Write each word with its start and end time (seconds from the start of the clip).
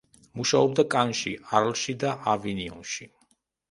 მუშაობდა 0.39 0.85
კანში, 0.95 1.35
არლში 1.61 1.99
და 2.07 2.17
ავინიონში. 2.37 3.13